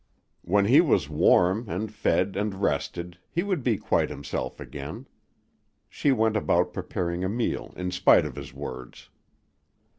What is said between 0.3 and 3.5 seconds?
When he was warm and fed and rested, he